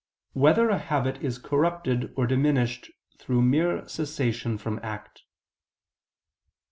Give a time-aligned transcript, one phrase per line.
[0.33, 5.21] 3] Whether a Habit Is Corrupted or Diminished Through Mere Cessation from Act?